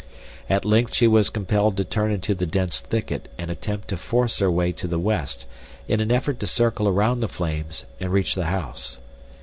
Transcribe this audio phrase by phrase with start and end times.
[0.49, 4.39] At length she was compelled to turn into the dense thicket and attempt to force
[4.39, 5.45] her way to the west
[5.87, 8.97] in an effort to circle around the flames and reach the house.